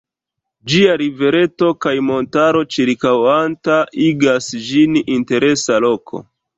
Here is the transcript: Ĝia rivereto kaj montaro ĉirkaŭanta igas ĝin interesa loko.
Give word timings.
Ĝia 0.71 0.95
rivereto 1.01 1.69
kaj 1.87 1.93
montaro 2.09 2.65
ĉirkaŭanta 2.77 3.79
igas 4.09 4.53
ĝin 4.73 5.03
interesa 5.21 5.83
loko. 5.91 6.29